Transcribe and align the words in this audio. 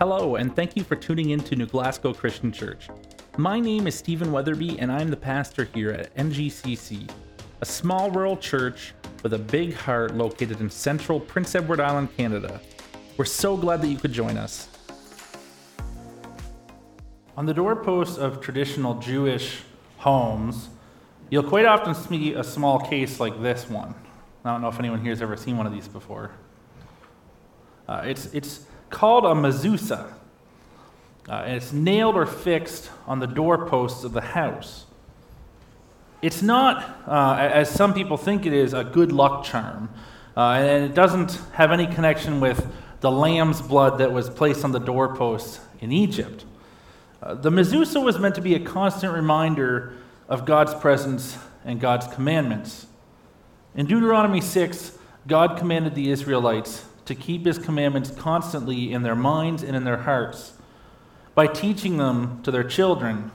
Hello, 0.00 0.36
and 0.36 0.56
thank 0.56 0.76
you 0.76 0.82
for 0.82 0.96
tuning 0.96 1.28
in 1.28 1.40
to 1.40 1.54
New 1.54 1.66
Glasgow 1.66 2.14
Christian 2.14 2.50
Church. 2.50 2.88
My 3.36 3.60
name 3.60 3.86
is 3.86 3.94
Stephen 3.94 4.32
Weatherby, 4.32 4.78
and 4.78 4.90
I'm 4.90 5.10
the 5.10 5.16
pastor 5.18 5.64
here 5.74 5.90
at 5.90 6.16
NGCC, 6.16 7.06
a 7.60 7.66
small 7.66 8.10
rural 8.10 8.38
church 8.38 8.94
with 9.22 9.34
a 9.34 9.38
big 9.38 9.74
heart 9.74 10.14
located 10.14 10.62
in 10.62 10.70
central 10.70 11.20
Prince 11.20 11.54
Edward 11.54 11.80
Island, 11.80 12.16
Canada. 12.16 12.62
We're 13.18 13.26
so 13.26 13.58
glad 13.58 13.82
that 13.82 13.88
you 13.88 13.98
could 13.98 14.14
join 14.14 14.38
us. 14.38 14.70
On 17.36 17.44
the 17.44 17.52
doorposts 17.52 18.16
of 18.16 18.40
traditional 18.40 18.94
Jewish 19.00 19.60
homes, 19.98 20.70
you'll 21.28 21.42
quite 21.42 21.66
often 21.66 21.94
see 21.94 22.32
a 22.32 22.42
small 22.42 22.80
case 22.80 23.20
like 23.20 23.42
this 23.42 23.68
one. 23.68 23.94
I 24.46 24.52
don't 24.52 24.62
know 24.62 24.68
if 24.68 24.78
anyone 24.78 25.02
here 25.02 25.10
has 25.10 25.20
ever 25.20 25.36
seen 25.36 25.58
one 25.58 25.66
of 25.66 25.74
these 25.74 25.88
before. 25.88 26.30
Uh, 27.86 28.00
it's, 28.06 28.32
it's 28.32 28.64
called 28.90 29.24
a 29.24 29.28
mezuzah, 29.28 30.12
uh, 31.28 31.32
and 31.32 31.56
it's 31.56 31.72
nailed 31.72 32.16
or 32.16 32.26
fixed 32.26 32.90
on 33.06 33.20
the 33.20 33.26
doorposts 33.26 34.04
of 34.04 34.12
the 34.12 34.20
house. 34.20 34.84
It's 36.22 36.42
not, 36.42 37.02
uh, 37.06 37.36
as 37.38 37.70
some 37.70 37.94
people 37.94 38.16
think 38.16 38.44
it 38.44 38.52
is, 38.52 38.74
a 38.74 38.84
good 38.84 39.12
luck 39.12 39.44
charm, 39.44 39.88
uh, 40.36 40.50
and 40.50 40.84
it 40.84 40.94
doesn't 40.94 41.40
have 41.52 41.72
any 41.72 41.86
connection 41.86 42.40
with 42.40 42.66
the 43.00 43.10
lamb's 43.10 43.62
blood 43.62 43.98
that 43.98 44.12
was 44.12 44.28
placed 44.28 44.64
on 44.64 44.72
the 44.72 44.78
doorposts 44.78 45.60
in 45.80 45.92
Egypt. 45.92 46.44
Uh, 47.22 47.34
the 47.34 47.50
mezuzah 47.50 48.02
was 48.02 48.18
meant 48.18 48.34
to 48.34 48.40
be 48.40 48.54
a 48.54 48.60
constant 48.60 49.14
reminder 49.14 49.94
of 50.28 50.44
God's 50.44 50.74
presence 50.74 51.38
and 51.64 51.80
God's 51.80 52.06
commandments. 52.08 52.86
In 53.74 53.86
Deuteronomy 53.86 54.40
6, 54.40 54.98
God 55.26 55.56
commanded 55.58 55.94
the 55.94 56.10
Israelites 56.10 56.84
to 57.10 57.14
keep 57.16 57.44
his 57.44 57.58
commandments 57.58 58.12
constantly 58.12 58.92
in 58.92 59.02
their 59.02 59.16
minds 59.16 59.64
and 59.64 59.74
in 59.74 59.82
their 59.82 59.96
hearts 59.96 60.52
by 61.34 61.44
teaching 61.44 61.96
them 61.96 62.40
to 62.44 62.52
their 62.52 62.62
children, 62.62 63.32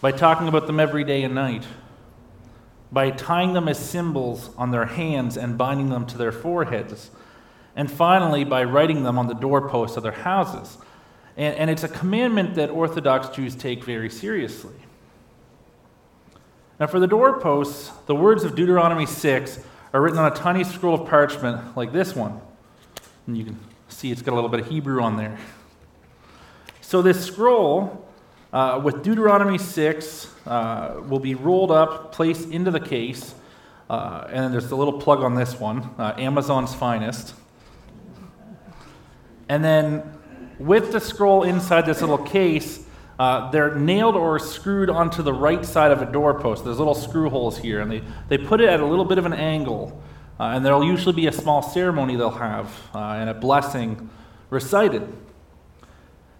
by 0.00 0.10
talking 0.10 0.48
about 0.48 0.66
them 0.66 0.80
every 0.80 1.04
day 1.04 1.22
and 1.22 1.32
night, 1.32 1.64
by 2.90 3.08
tying 3.12 3.52
them 3.52 3.68
as 3.68 3.78
symbols 3.78 4.50
on 4.58 4.72
their 4.72 4.86
hands 4.86 5.36
and 5.36 5.56
binding 5.56 5.90
them 5.90 6.06
to 6.06 6.18
their 6.18 6.32
foreheads, 6.32 7.12
and 7.76 7.88
finally 7.88 8.42
by 8.42 8.64
writing 8.64 9.04
them 9.04 9.16
on 9.16 9.28
the 9.28 9.34
doorposts 9.34 9.96
of 9.96 10.02
their 10.02 10.10
houses. 10.10 10.76
And, 11.36 11.54
and 11.54 11.70
it's 11.70 11.84
a 11.84 11.88
commandment 11.88 12.56
that 12.56 12.68
Orthodox 12.68 13.28
Jews 13.28 13.54
take 13.54 13.84
very 13.84 14.10
seriously. 14.10 14.74
Now, 16.80 16.88
for 16.88 16.98
the 16.98 17.06
doorposts, 17.06 17.92
the 18.06 18.16
words 18.16 18.42
of 18.42 18.56
Deuteronomy 18.56 19.06
6 19.06 19.60
are 19.92 20.00
written 20.00 20.18
on 20.18 20.32
a 20.32 20.34
tiny 20.34 20.64
scroll 20.64 21.00
of 21.00 21.08
parchment 21.08 21.76
like 21.76 21.92
this 21.92 22.16
one. 22.16 22.40
And 23.28 23.36
you 23.36 23.44
can 23.44 23.60
see 23.88 24.10
it's 24.10 24.22
got 24.22 24.32
a 24.32 24.34
little 24.34 24.48
bit 24.48 24.60
of 24.60 24.68
Hebrew 24.68 25.02
on 25.02 25.18
there. 25.18 25.36
So, 26.80 27.02
this 27.02 27.22
scroll 27.22 28.08
uh, 28.54 28.80
with 28.82 29.02
Deuteronomy 29.02 29.58
6 29.58 30.34
uh, 30.46 31.02
will 31.06 31.18
be 31.18 31.34
rolled 31.34 31.70
up, 31.70 32.10
placed 32.10 32.48
into 32.48 32.70
the 32.70 32.80
case. 32.80 33.34
Uh, 33.90 34.26
and 34.28 34.44
then 34.44 34.52
there's 34.52 34.70
a 34.70 34.76
little 34.76 34.98
plug 34.98 35.20
on 35.20 35.34
this 35.34 35.60
one 35.60 35.90
uh, 35.98 36.14
Amazon's 36.16 36.74
finest. 36.74 37.34
And 39.50 39.62
then, 39.62 40.18
with 40.58 40.90
the 40.92 41.00
scroll 41.00 41.42
inside 41.42 41.84
this 41.84 42.00
little 42.00 42.16
case, 42.16 42.86
uh, 43.18 43.50
they're 43.50 43.74
nailed 43.74 44.16
or 44.16 44.38
screwed 44.38 44.88
onto 44.88 45.22
the 45.22 45.34
right 45.34 45.66
side 45.66 45.90
of 45.90 46.00
a 46.00 46.10
doorpost. 46.10 46.64
There's 46.64 46.78
little 46.78 46.94
screw 46.94 47.28
holes 47.28 47.58
here, 47.58 47.82
and 47.82 47.90
they, 47.90 48.02
they 48.28 48.38
put 48.38 48.62
it 48.62 48.70
at 48.70 48.80
a 48.80 48.86
little 48.86 49.04
bit 49.04 49.18
of 49.18 49.26
an 49.26 49.34
angle. 49.34 50.02
Uh, 50.38 50.44
and 50.44 50.64
there'll 50.64 50.84
usually 50.84 51.14
be 51.14 51.26
a 51.26 51.32
small 51.32 51.62
ceremony 51.62 52.14
they'll 52.14 52.30
have 52.30 52.70
uh, 52.94 52.98
and 52.98 53.28
a 53.28 53.34
blessing 53.34 54.08
recited. 54.50 55.12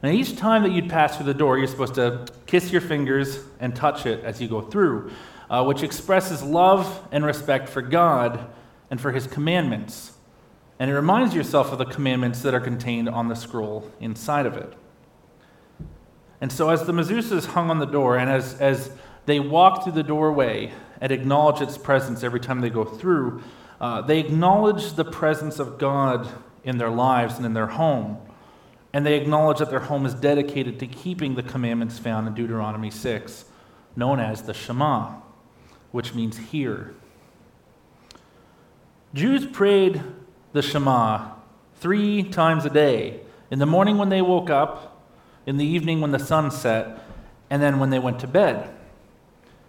And 0.02 0.14
each 0.14 0.36
time 0.36 0.62
that 0.62 0.70
you'd 0.70 0.88
pass 0.88 1.16
through 1.16 1.27
the 1.27 1.34
door, 1.34 1.58
you're 1.58 1.66
supposed 1.66 1.94
to 1.94 2.26
kiss 2.46 2.70
your 2.70 2.80
fingers 2.80 3.41
and 3.58 3.74
touch 3.74 4.06
it 4.06 4.22
as 4.25 4.41
you 4.41 4.47
go 4.47 4.60
through, 4.60 5.10
uh, 5.50 5.64
which 5.64 5.82
expresses 5.82 6.42
love 6.42 7.06
and 7.10 7.25
respect 7.25 7.69
for 7.69 7.82
God 7.82 8.47
and 8.91 9.00
for 9.00 9.10
His 9.10 9.26
commandments. 9.26 10.12
And 10.78 10.88
it 10.88 10.94
reminds 10.94 11.34
yourself 11.34 11.72
of 11.72 11.78
the 11.78 11.84
commandments 11.84 12.42
that 12.42 12.54
are 12.54 12.60
contained 12.60 13.09
on 13.09 13.26
the 13.26 13.34
scroll 13.34 13.91
inside 13.98 14.47
of 14.47 14.56
it. 14.56 14.72
And 16.41 16.53
so, 16.53 16.70
as 16.70 16.86
the 16.86 16.92
mezuzah 16.92 17.32
is 17.32 17.47
hung 17.47 17.69
on 17.69 17.80
the 17.80 17.86
door, 17.86 18.16
and 18.16 18.30
as, 18.30 18.54
as 18.60 18.92
they 19.26 19.41
walk 19.41 19.82
through 19.82 19.94
the 19.94 20.04
doorway 20.04 20.72
and 21.00 21.10
acknowledge 21.10 21.60
its 21.60 21.76
presence 21.76 22.22
every 22.22 22.38
time 22.38 22.60
they 22.60 22.70
go 22.70 22.84
through, 22.84 23.42
uh, 23.81 24.03
they 24.03 24.19
acknowledge 24.19 24.93
the 24.94 25.05
presence 25.05 25.59
of 25.59 25.78
God 25.78 26.28
in 26.65 26.78
their 26.78 26.91
lives 26.91 27.37
and 27.37 27.47
in 27.47 27.55
their 27.55 27.66
home. 27.66 28.19
And 28.93 29.06
they 29.06 29.15
acknowledge 29.15 29.59
that 29.59 29.71
their 29.71 29.81
home 29.81 30.06
is 30.06 30.15
dedicated 30.15 30.78
to 30.81 30.87
keeping 30.87 31.34
the 31.34 31.43
commandments 31.43 31.99
found 31.99 32.27
in 32.27 32.34
Deuteronomy 32.34 32.91
6, 32.91 33.44
known 33.94 34.19
as 34.19 34.43
the 34.43 34.55
Shema, 34.55 35.16
which 35.93 36.15
means 36.15 36.39
hear. 36.39 36.94
Jews 39.15 39.47
prayed 39.47 40.03
the 40.53 40.62
Shema 40.62 41.33
three 41.77 42.22
times 42.22 42.65
a 42.65 42.71
day 42.71 43.21
in 43.50 43.59
the 43.59 43.66
morning 43.66 43.99
when 43.99 44.09
they 44.09 44.22
woke 44.22 44.50
up, 44.50 45.03
in 45.47 45.56
the 45.56 45.65
evening 45.65 46.00
when 46.00 46.10
the 46.10 46.19
sun 46.19 46.50
set, 46.50 46.99
and 47.49 47.62
then 47.62 47.78
when 47.78 47.91
they 47.91 47.99
went 47.99 48.19
to 48.21 48.27
bed. 48.27 48.69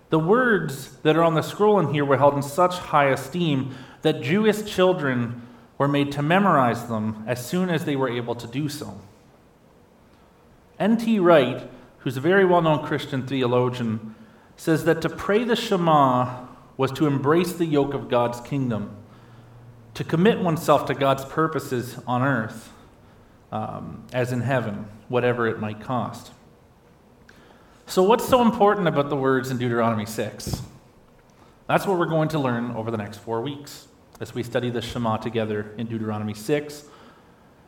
The 0.09 0.19
words 0.19 0.97
that 1.03 1.15
are 1.15 1.23
on 1.23 1.35
the 1.35 1.41
scroll 1.41 1.79
in 1.79 1.93
here 1.93 2.03
were 2.03 2.17
held 2.17 2.33
in 2.33 2.41
such 2.41 2.77
high 2.77 3.09
esteem 3.09 3.75
that 4.01 4.21
Jewish 4.21 4.63
children 4.63 5.41
were 5.77 5.87
made 5.87 6.11
to 6.11 6.21
memorize 6.21 6.87
them 6.87 7.23
as 7.25 7.45
soon 7.45 7.69
as 7.69 7.85
they 7.85 7.95
were 7.95 8.09
able 8.09 8.35
to 8.35 8.47
do 8.47 8.69
so. 8.69 8.99
N.T. 10.79 11.19
Wright, 11.19 11.69
who's 11.99 12.17
a 12.17 12.21
very 12.21 12.45
well 12.45 12.61
known 12.61 12.85
Christian 12.85 13.25
theologian, 13.25 14.15
says 14.55 14.85
that 14.85 15.01
to 15.01 15.09
pray 15.09 15.43
the 15.43 15.55
Shema 15.55 16.45
was 16.77 16.91
to 16.93 17.07
embrace 17.07 17.53
the 17.53 17.65
yoke 17.65 17.93
of 17.93 18.09
God's 18.09 18.39
kingdom, 18.41 18.95
to 19.93 20.03
commit 20.03 20.39
oneself 20.39 20.85
to 20.85 20.93
God's 20.93 21.25
purposes 21.25 21.97
on 22.07 22.23
earth, 22.23 22.71
um, 23.51 24.05
as 24.13 24.31
in 24.31 24.41
heaven, 24.41 24.87
whatever 25.09 25.47
it 25.47 25.59
might 25.59 25.81
cost. 25.81 26.31
So, 27.85 28.03
what's 28.03 28.27
so 28.27 28.41
important 28.41 28.87
about 28.87 29.09
the 29.09 29.15
words 29.15 29.49
in 29.49 29.57
Deuteronomy 29.57 30.05
6? 30.05 30.61
That's 31.67 31.85
what 31.85 31.99
we're 31.99 32.05
going 32.05 32.29
to 32.29 32.39
learn 32.39 32.71
over 32.71 32.91
the 32.91 32.97
next 32.97 33.17
four 33.17 33.41
weeks 33.41 33.88
as 34.19 34.33
we 34.33 34.43
study 34.43 34.69
the 34.69 34.81
Shema 34.81 35.17
together 35.17 35.73
in 35.77 35.87
Deuteronomy 35.87 36.33
6, 36.33 36.83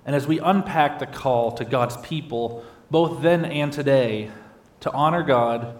and 0.06 0.16
as 0.16 0.28
we 0.28 0.39
unpack 0.39 1.00
the 1.00 1.06
call 1.06 1.51
to 1.53 1.66
God's 1.66 1.97
people, 1.97 2.66
both 2.89 3.22
then 3.22 3.45
and 3.45 3.72
today, 3.72 4.31
to 4.81 4.91
honor 4.91 5.23
God 5.23 5.79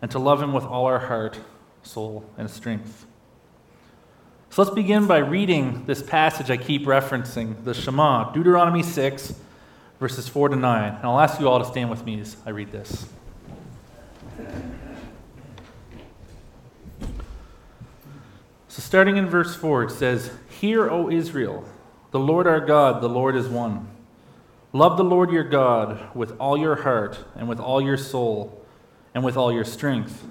and 0.00 0.10
to 0.10 0.18
love 0.18 0.40
Him 0.40 0.52
with 0.52 0.64
all 0.64 0.86
our 0.86 1.00
heart, 1.00 1.38
soul, 1.82 2.24
and 2.38 2.50
strength. 2.50 3.06
So 4.50 4.62
let's 4.62 4.74
begin 4.74 5.06
by 5.06 5.18
reading 5.18 5.84
this 5.86 6.02
passage 6.02 6.50
I 6.50 6.56
keep 6.56 6.86
referencing, 6.86 7.64
the 7.64 7.74
Shema, 7.74 8.32
Deuteronomy 8.32 8.82
6, 8.82 9.34
verses 10.00 10.28
4 10.28 10.50
to 10.50 10.56
9. 10.56 10.94
And 10.94 11.04
I'll 11.04 11.20
ask 11.20 11.40
you 11.40 11.48
all 11.48 11.58
to 11.58 11.64
stand 11.64 11.90
with 11.90 12.04
me 12.04 12.20
as 12.20 12.36
I 12.46 12.50
read 12.50 12.72
this. 12.72 13.06
So, 18.76 18.82
starting 18.82 19.16
in 19.16 19.26
verse 19.26 19.56
4, 19.56 19.84
it 19.84 19.90
says, 19.90 20.30
Hear, 20.60 20.90
O 20.90 21.08
Israel, 21.08 21.64
the 22.10 22.18
Lord 22.18 22.46
our 22.46 22.60
God, 22.60 23.00
the 23.00 23.08
Lord 23.08 23.34
is 23.34 23.48
one. 23.48 23.88
Love 24.74 24.98
the 24.98 25.02
Lord 25.02 25.30
your 25.30 25.44
God 25.44 26.14
with 26.14 26.38
all 26.38 26.58
your 26.58 26.82
heart, 26.82 27.24
and 27.34 27.48
with 27.48 27.58
all 27.58 27.80
your 27.80 27.96
soul, 27.96 28.62
and 29.14 29.24
with 29.24 29.34
all 29.34 29.50
your 29.50 29.64
strength. 29.64 30.26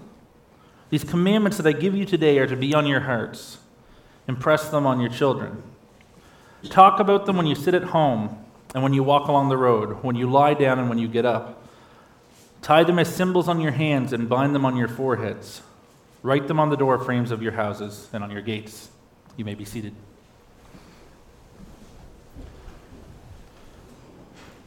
These 0.92 1.06
commandments 1.06 1.58
that 1.58 1.66
I 1.66 1.72
give 1.72 1.96
you 1.96 2.06
today 2.06 2.38
are 2.38 2.46
to 2.46 2.56
be 2.56 2.76
on 2.76 2.86
your 2.86 3.00
hearts. 3.00 3.58
Impress 4.28 4.70
them 4.70 4.86
on 4.86 5.00
your 5.00 5.10
children. 5.10 5.64
Talk 6.70 7.00
about 7.00 7.26
them 7.26 7.38
when 7.38 7.48
you 7.48 7.56
sit 7.56 7.74
at 7.74 7.86
home 7.86 8.46
and 8.76 8.84
when 8.84 8.94
you 8.94 9.02
walk 9.02 9.28
along 9.28 9.50
the 9.50 9.58
road, 9.58 10.04
when 10.04 10.16
you 10.16 10.30
lie 10.30 10.54
down 10.54 10.78
and 10.78 10.88
when 10.88 11.00
you 11.00 11.08
get 11.08 11.26
up. 11.26 11.66
Tie 12.62 12.84
them 12.84 13.00
as 13.00 13.12
symbols 13.12 13.48
on 13.48 13.60
your 13.60 13.72
hands 13.72 14.14
and 14.14 14.30
bind 14.30 14.54
them 14.54 14.66
on 14.66 14.78
your 14.78 14.88
foreheads. 14.88 15.64
Write 16.26 16.48
them 16.48 16.60
on 16.60 16.72
the 16.72 16.76
door 16.76 16.98
frames 16.98 17.30
of 17.30 17.44
your 17.44 17.52
houses 17.52 18.10
and 18.12 18.24
on 18.24 18.32
your 18.32 18.42
gates. 18.42 18.90
You 19.38 19.46
may 19.46 19.54
be 19.54 19.64
seated. 19.64 19.94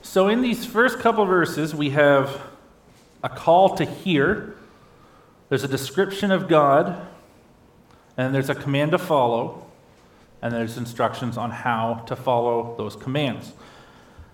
So, 0.00 0.28
in 0.28 0.40
these 0.40 0.64
first 0.64 1.00
couple 1.00 1.24
verses, 1.24 1.74
we 1.74 1.90
have 1.90 2.42
a 3.24 3.28
call 3.28 3.74
to 3.74 3.84
hear, 3.84 4.54
there's 5.48 5.64
a 5.64 5.68
description 5.68 6.30
of 6.30 6.46
God, 6.46 7.04
and 8.16 8.32
there's 8.32 8.50
a 8.50 8.54
command 8.54 8.92
to 8.92 8.98
follow, 8.98 9.66
and 10.40 10.54
there's 10.54 10.78
instructions 10.78 11.36
on 11.36 11.50
how 11.50 12.04
to 12.06 12.14
follow 12.14 12.76
those 12.78 12.94
commands. 12.94 13.52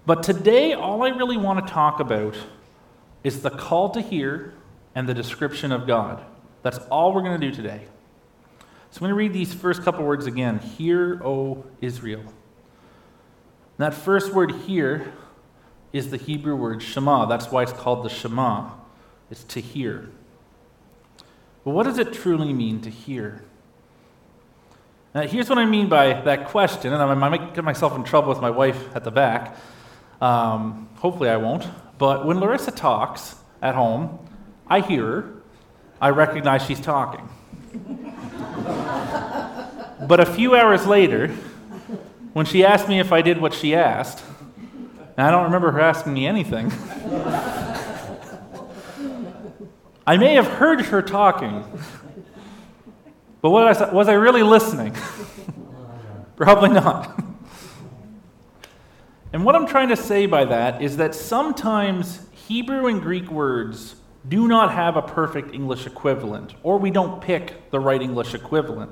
But 0.05 0.23
today, 0.23 0.75
all 0.75 1.03
I 1.03 1.09
really 1.09 1.39
want 1.39 1.67
to 1.67 1.73
talk 1.73 2.01
about 2.01 2.37
is 3.23 3.41
the 3.41 3.49
call 3.49 3.89
to 3.93 4.03
hear 4.03 4.53
and 4.95 5.09
the 5.09 5.15
description 5.15 5.73
of 5.73 5.87
God. 5.87 6.23
That's 6.65 6.79
all 6.91 7.13
we're 7.13 7.21
going 7.21 7.39
to 7.39 7.51
do 7.51 7.55
today. 7.55 7.83
So 8.91 8.97
I'm 8.97 9.01
going 9.01 9.11
to 9.11 9.17
read 9.17 9.35
these 9.35 9.53
first 9.53 9.83
couple 9.83 10.03
words 10.03 10.25
again. 10.25 10.61
Hear, 10.61 11.21
O 11.23 11.63
Israel. 11.83 12.25
that 13.77 13.93
first 13.93 14.33
word 14.33 14.51
here 14.67 15.13
is 15.93 16.11
the 16.11 16.17
Hebrew 16.17 16.57
word 16.57 16.83
Shema. 16.83 17.27
That's 17.27 17.51
why 17.51 17.65
it's 17.65 17.73
called 17.73 18.03
the 18.03 18.09
Shema. 18.09 18.71
It's 19.31 19.45
to 19.45 19.61
hear. 19.61 20.11
But 21.65 21.73
what 21.73 21.83
does 21.83 21.99
it 21.99 22.15
truly 22.15 22.55
mean 22.55 22.81
to 22.81 22.91
hear? 22.91 23.45
Now, 25.15 25.23
here's 25.23 25.51
what 25.51 25.59
I 25.59 25.67
mean 25.67 25.91
by 25.91 26.23
that 26.23 26.49
question, 26.49 26.95
and 26.95 27.03
I 27.03 27.15
might 27.15 27.55
get 27.55 27.63
myself 27.63 27.95
in 27.95 28.05
trouble 28.05 28.31
with 28.31 28.41
my 28.41 28.51
wife 28.51 28.97
at 28.97 29.05
the 29.05 29.11
back. 29.11 29.57
Um, 30.23 30.89
hopefully, 30.97 31.29
I 31.29 31.37
won't. 31.37 31.69
But 31.99 32.25
when 32.25 32.41
Larissa 32.41 32.71
talks 32.71 33.37
at 33.61 33.75
home, 33.75 34.19
I 34.67 34.81
hear 34.81 35.05
her. 35.05 35.34
I 36.01 36.11
recognize 36.11 36.65
she's 36.67 36.81
talking. 36.81 37.29
but 40.07 40.21
a 40.21 40.27
few 40.27 40.55
hours 40.55 40.87
later, 40.87 41.29
when 42.33 42.47
she 42.47 42.65
asked 42.65 42.89
me 42.89 42.99
if 43.01 43.13
I 43.13 43.23
did 43.23 43.41
what 43.41 43.55
she 43.55 43.75
asked, 43.75 44.25
and 45.17 45.27
I 45.27 45.31
don't 45.31 45.45
remember 45.45 45.71
her 45.71 45.81
asking 45.81 46.13
me 46.15 46.27
anything. 46.27 46.73
I 50.07 50.19
may 50.19 50.35
have 50.35 50.47
heard 50.47 50.83
her 50.83 51.01
talking, 51.01 51.65
but 53.41 53.51
I, 53.51 53.93
was 53.93 54.09
I 54.09 54.15
really 54.15 54.43
listening? 54.43 54.95
Probably 56.37 56.71
not. 56.71 57.23
and 59.33 59.45
what 59.45 59.55
I'm 59.55 59.67
trying 59.67 59.89
to 59.91 59.97
say 59.97 60.27
by 60.27 60.45
that 60.47 60.83
is 60.83 60.97
that 60.97 61.15
sometimes 61.15 62.27
Hebrew 62.33 62.89
and 62.89 63.01
Greek 63.01 63.31
words 63.31 63.95
do 64.29 64.49
not 64.49 64.73
have 64.73 64.97
a 64.97 65.03
perfect 65.03 65.55
English 65.55 65.87
equivalent, 65.87 66.55
or 66.63 66.79
we 66.79 66.91
don't 66.91 67.21
pick 67.21 67.71
the 67.71 67.81
right 67.81 68.01
English 68.01 68.35
equivalent. 68.35 68.91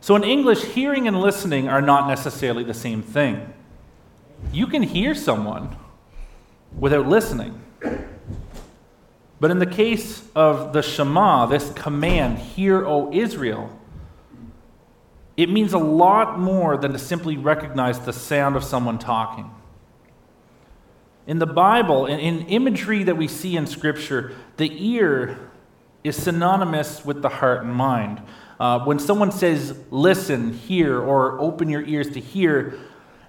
So 0.00 0.14
in 0.14 0.22
English, 0.22 0.62
hearing 0.62 1.08
and 1.08 1.20
listening 1.20 1.68
are 1.68 1.82
not 1.82 2.06
necessarily 2.06 2.62
the 2.62 2.74
same 2.74 3.02
thing. 3.02 3.52
You 4.52 4.66
can 4.68 4.82
hear 4.82 5.14
someone 5.14 5.76
without 6.78 7.08
listening. 7.08 7.60
But 9.40 9.50
in 9.50 9.58
the 9.58 9.66
case 9.66 10.22
of 10.34 10.72
the 10.72 10.82
Shema, 10.82 11.46
this 11.46 11.72
command, 11.72 12.38
Hear, 12.38 12.84
O 12.84 13.12
Israel, 13.12 13.76
it 15.36 15.48
means 15.48 15.72
a 15.72 15.78
lot 15.78 16.38
more 16.38 16.76
than 16.76 16.92
to 16.92 16.98
simply 16.98 17.36
recognize 17.36 18.00
the 18.00 18.12
sound 18.12 18.56
of 18.56 18.64
someone 18.64 18.98
talking. 18.98 19.50
In 21.28 21.38
the 21.38 21.46
Bible, 21.46 22.06
in, 22.06 22.18
in 22.20 22.46
imagery 22.46 23.04
that 23.04 23.18
we 23.18 23.28
see 23.28 23.54
in 23.54 23.66
Scripture, 23.66 24.34
the 24.56 24.72
ear 24.94 25.50
is 26.02 26.16
synonymous 26.16 27.04
with 27.04 27.20
the 27.20 27.28
heart 27.28 27.62
and 27.62 27.74
mind. 27.74 28.22
Uh, 28.58 28.80
when 28.80 28.98
someone 28.98 29.30
says, 29.30 29.78
listen, 29.90 30.54
hear, 30.54 30.98
or 30.98 31.38
open 31.38 31.68
your 31.68 31.82
ears 31.82 32.08
to 32.12 32.20
hear, 32.20 32.78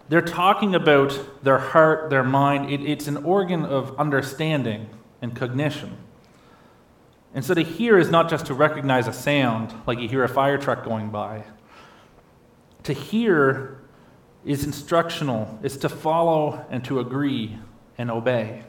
they're 0.07 0.21
talking 0.21 0.75
about 0.75 1.43
their 1.43 1.57
heart, 1.57 2.09
their 2.09 2.23
mind. 2.23 2.71
It, 2.71 2.89
it's 2.89 3.07
an 3.07 3.17
organ 3.17 3.65
of 3.65 3.99
understanding 3.99 4.89
and 5.21 5.35
cognition. 5.35 5.97
And 7.33 7.43
so 7.43 7.53
to 7.53 7.63
hear 7.63 7.99
is 7.99 8.09
not 8.09 8.29
just 8.29 8.45
to 8.45 8.53
recognize 8.53 9.09
a 9.09 9.13
sound, 9.13 9.73
like 9.85 9.99
you 9.99 10.07
hear 10.07 10.23
a 10.23 10.29
fire 10.29 10.57
truck 10.57 10.85
going 10.85 11.09
by. 11.09 11.43
To 12.83 12.93
hear 12.93 13.81
is 14.45 14.63
instructional, 14.63 15.59
it's 15.61 15.75
to 15.75 15.89
follow 15.89 16.65
and 16.69 16.81
to 16.85 17.01
agree 17.01 17.59
and 17.99 18.09
obey. 18.09 18.63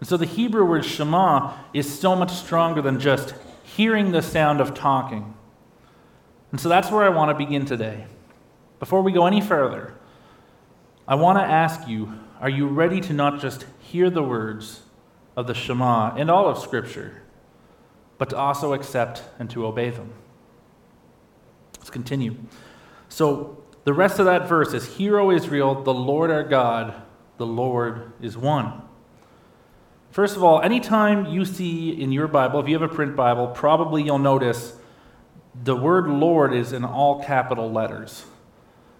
And 0.00 0.08
so 0.08 0.16
the 0.16 0.24
Hebrew 0.24 0.64
word 0.64 0.84
Shema 0.84 1.54
is 1.74 1.98
so 1.98 2.14
much 2.14 2.32
stronger 2.32 2.80
than 2.80 3.00
just 3.00 3.34
hearing 3.64 4.12
the 4.12 4.22
sound 4.22 4.60
of 4.60 4.72
talking. 4.72 5.34
And 6.52 6.60
so 6.60 6.68
that's 6.68 6.90
where 6.90 7.04
I 7.04 7.08
want 7.08 7.30
to 7.30 7.34
begin 7.34 7.66
today. 7.66 8.06
Before 8.78 9.02
we 9.02 9.10
go 9.12 9.26
any 9.26 9.40
further, 9.40 9.94
I 11.08 11.16
want 11.16 11.38
to 11.38 11.42
ask 11.42 11.88
you 11.88 12.12
are 12.40 12.50
you 12.50 12.68
ready 12.68 13.00
to 13.00 13.12
not 13.12 13.40
just 13.40 13.64
hear 13.80 14.10
the 14.10 14.22
words 14.22 14.82
of 15.36 15.46
the 15.46 15.54
Shema 15.54 16.14
and 16.16 16.30
all 16.30 16.48
of 16.48 16.58
Scripture, 16.58 17.22
but 18.18 18.30
to 18.30 18.36
also 18.36 18.74
accept 18.74 19.22
and 19.38 19.48
to 19.50 19.66
obey 19.66 19.90
them? 19.90 20.12
Let's 21.78 21.90
continue. 21.90 22.36
So, 23.08 23.62
the 23.84 23.94
rest 23.94 24.18
of 24.18 24.26
that 24.26 24.48
verse 24.48 24.74
is 24.74 24.96
Hear, 24.96 25.18
O 25.18 25.30
Israel, 25.30 25.82
the 25.82 25.94
Lord 25.94 26.30
our 26.30 26.42
God, 26.42 27.02
the 27.38 27.46
Lord 27.46 28.12
is 28.20 28.36
one. 28.36 28.82
First 30.10 30.36
of 30.36 30.42
all, 30.42 30.62
anytime 30.62 31.26
you 31.26 31.44
see 31.44 31.90
in 31.90 32.10
your 32.10 32.26
Bible, 32.26 32.60
if 32.60 32.68
you 32.68 32.78
have 32.78 32.90
a 32.90 32.94
print 32.94 33.16
Bible, 33.16 33.48
probably 33.48 34.02
you'll 34.02 34.18
notice 34.18 34.74
the 35.64 35.76
word 35.76 36.08
Lord 36.08 36.54
is 36.54 36.72
in 36.72 36.84
all 36.84 37.22
capital 37.22 37.70
letters. 37.70 38.24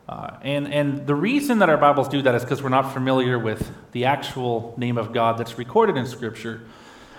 Uh, 0.08 0.36
and, 0.42 0.72
and 0.72 1.06
the 1.06 1.14
reason 1.14 1.58
that 1.58 1.68
our 1.68 1.76
Bibles 1.76 2.08
do 2.08 2.22
that 2.22 2.34
is 2.34 2.42
because 2.42 2.62
we're 2.62 2.68
not 2.68 2.92
familiar 2.92 3.38
with 3.38 3.72
the 3.92 4.04
actual 4.04 4.74
name 4.76 4.98
of 4.98 5.12
God 5.12 5.38
that's 5.38 5.58
recorded 5.58 5.96
in 5.96 6.06
Scripture. 6.06 6.66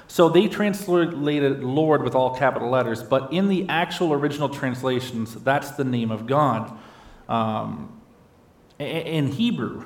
So 0.07 0.29
they 0.29 0.47
translated 0.47 1.63
Lord 1.63 2.03
with 2.03 2.15
all 2.15 2.35
capital 2.35 2.69
letters, 2.69 3.03
but 3.03 3.33
in 3.33 3.49
the 3.49 3.67
actual 3.67 4.13
original 4.13 4.47
translations, 4.47 5.33
that's 5.35 5.71
the 5.71 5.83
name 5.83 6.11
of 6.11 6.27
God 6.27 6.77
um, 7.27 7.99
in 8.79 9.27
Hebrew. 9.31 9.85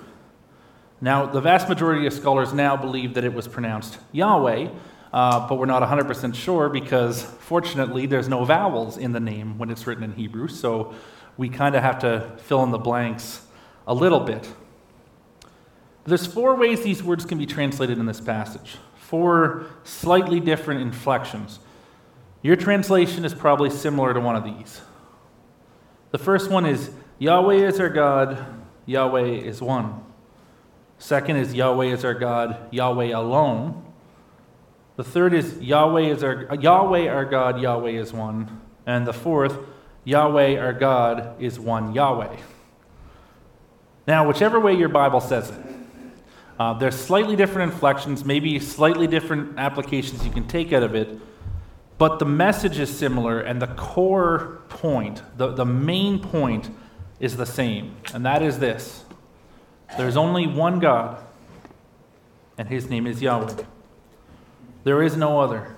Now, 1.03 1.25
the 1.25 1.42
vast 1.42 1.68
majority 1.68 2.06
of 2.06 2.13
scholars 2.13 2.53
now 2.53 2.77
believe 2.77 3.15
that 3.15 3.24
it 3.24 3.33
was 3.33 3.48
pronounced 3.48 3.98
Yahweh, 4.12 4.69
uh, 5.12 5.48
but 5.48 5.56
we're 5.56 5.65
not 5.65 5.81
100% 5.81 6.36
sure 6.36 6.69
because, 6.69 7.24
fortunately, 7.24 8.06
there's 8.06 8.30
no 8.30 8.45
vowels 8.45 8.98
in 8.98 9.12
the 9.12 9.19
name 9.19 9.57
when 9.57 9.71
it's 9.71 9.88
written 9.88 10.03
in 10.03 10.13
Hebrew. 10.13 10.48
So 10.48 10.94
we 11.38 11.50
kind 11.50 11.75
of 11.75 11.81
have 11.81 12.00
to 12.00 12.38
fill 12.44 12.63
in 12.63 12.69
the 12.69 12.77
blanks 12.77 13.42
a 13.88 13.95
little 13.95 14.19
bit. 14.19 14.48
There's 16.06 16.27
four 16.27 16.56
ways 16.56 16.83
these 16.83 17.01
words 17.01 17.25
can 17.25 17.39
be 17.39 17.48
translated 17.48 17.98
in 17.98 18.06
this 18.06 18.21
passage, 18.21 18.77
four 18.95 19.65
slightly 19.83 20.39
different 20.39 20.81
inflections. 20.81 21.59
Your 22.44 22.56
translation 22.56 23.25
is 23.25 23.33
probably 23.33 23.71
similar 23.71 24.13
to 24.13 24.19
one 24.19 24.36
of 24.36 24.44
these. 24.44 24.81
The 26.12 26.19
first 26.19 26.51
one 26.51 26.65
is 26.65 26.92
Yahweh 27.18 27.68
is 27.68 27.80
our 27.80 27.89
God, 27.89 28.45
Yahweh 28.86 29.25
is 29.25 29.62
one. 29.62 30.03
Second 31.01 31.38
is 31.38 31.56
Yahweh 31.56 31.88
is 31.88 32.06
our 32.06 32.13
God, 32.13 32.56
Yahweh 32.69 33.07
alone. 33.07 33.83
The 34.98 35.03
third 35.03 35.33
is 35.33 35.57
Yahweh 35.57 36.01
is 36.01 36.24
our 36.24 36.56
Yahweh 36.56 37.07
our 37.07 37.25
God, 37.25 37.59
Yahweh 37.59 37.89
is 37.89 38.13
one. 38.13 38.62
And 38.86 39.07
the 39.07 39.12
fourth, 39.12 39.57
Yahweh 40.03 40.59
our 40.59 40.74
God 40.74 41.42
is 41.42 41.59
one 41.59 41.95
Yahweh. 41.95 42.38
Now, 44.06 44.27
whichever 44.27 44.59
way 44.59 44.75
your 44.75 44.89
Bible 44.89 45.21
says 45.21 45.50
it, 45.50 45.65
uh, 46.60 46.75
there's 46.75 46.96
slightly 46.96 47.36
different 47.36 47.74
inflections, 47.74 48.24
maybe 48.24 48.60
slightly 48.60 49.08
different 49.08 49.58
applications 49.58 50.24
you 50.24 50.31
can 50.31 50.48
take 50.48 50.72
out 50.72 50.84
of 50.84 50.93
it, 50.93 51.20
but 51.98 52.20
the 52.20 52.25
message 52.25 52.77
is 52.77 52.96
similar, 52.96 53.39
and 53.39 53.60
the 53.60 53.67
core 53.67 54.62
point, 54.70 55.24
the, 55.36 55.48
the 55.48 55.65
main 55.65 56.20
point, 56.20 56.70
is 57.20 57.38
the 57.38 57.46
same, 57.48 57.96
and 58.13 58.24
that 58.24 58.43
is 58.43 58.60
this 58.60 59.03
there's 59.98 60.17
only 60.17 60.48
one 60.48 60.79
God, 60.79 61.24
and 62.57 62.67
his 62.67 62.89
name 62.89 63.07
is 63.07 63.21
Yahweh. 63.21 63.63
There 64.83 65.03
is 65.03 65.15
no 65.15 65.39
other. 65.39 65.75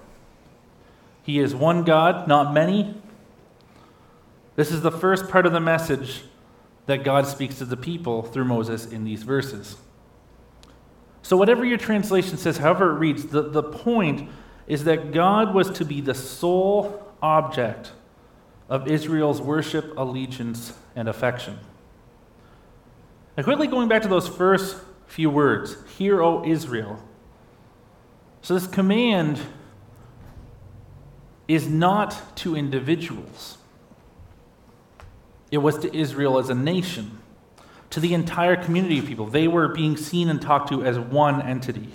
He 1.24 1.40
is 1.40 1.56
one 1.56 1.84
God, 1.84 2.28
not 2.28 2.54
many, 2.54 2.96
this 4.56 4.72
is 4.72 4.82
the 4.82 4.92
first 4.92 5.30
part 5.30 5.46
of 5.46 5.54
the 5.54 5.60
message 5.60 6.24
that 6.86 7.04
God 7.04 7.26
speaks 7.26 7.58
to 7.58 7.66
the 7.66 7.78
people 7.78 8.22
through 8.22 8.46
Moses 8.46 8.86
in 8.86 9.04
these 9.04 9.24
verses. 9.24 9.78
So, 11.22 11.38
whatever 11.38 11.66
your 11.66 11.78
translation 11.78 12.38
says, 12.38 12.58
however 12.58 12.92
it 12.92 13.00
reads, 13.00 13.26
the, 13.28 13.42
the 13.42 13.64
point 13.64 14.30
is 14.68 14.84
that 14.84 15.12
God 15.12 15.54
was 15.54 15.70
to 15.72 15.86
be 15.86 16.02
the 16.02 16.14
sole 16.14 17.14
object 17.22 17.94
of 18.70 18.88
Israel's 18.88 19.42
worship, 19.42 19.98
allegiance, 19.98 20.74
and 20.96 21.08
affection. 21.08 21.60
Now, 23.36 23.44
quickly 23.44 23.68
going 23.68 23.88
back 23.88 24.02
to 24.04 24.08
those 24.08 24.28
first 24.28 24.78
few 25.08 25.30
words 25.30 25.78
Hear, 25.98 26.22
O 26.22 26.46
Israel. 26.46 27.02
So, 28.42 28.54
this 28.54 28.68
command 28.68 29.40
is 31.48 31.68
not 31.68 32.36
to 32.38 32.56
individuals. 32.56 33.58
It 35.52 35.60
was 35.60 35.78
to 35.80 35.96
Israel 35.96 36.40
as 36.40 36.50
a 36.50 36.56
nation, 36.56 37.20
to 37.92 38.00
the 38.00 38.14
entire 38.14 38.56
community 38.56 39.00
of 39.00 39.06
people. 39.06 39.28
They 39.28 39.48
were 39.48 39.68
being 39.68 39.98
seen 39.98 40.30
and 40.30 40.42
talked 40.42 40.70
to 40.70 40.84
as 40.84 40.98
one 40.98 41.42
entity. 41.42 41.90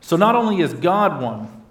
So 0.00 0.16
not 0.16 0.36
only 0.36 0.60
is 0.60 0.74
God 0.74 1.20
one, 1.20 1.62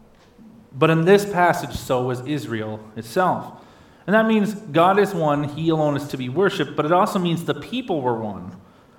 but 0.73 0.89
in 0.89 1.05
this 1.05 1.23
passage, 1.23 1.75
so 1.75 2.09
is 2.09 2.19
Israel 2.21 2.79
itself. 2.95 3.62
And 4.05 4.13
that 4.13 4.25
means 4.25 4.53
God 4.53 4.99
is 4.99 5.13
one, 5.13 5.45
He 5.45 5.69
alone 5.69 5.95
is 5.95 6.07
to 6.09 6.17
be 6.17 6.29
worshiped, 6.29 6.75
but 6.75 6.85
it 6.85 6.91
also 6.91 7.19
means 7.19 7.45
the 7.45 7.53
people 7.53 8.01
were 8.01 8.19
one, 8.19 8.57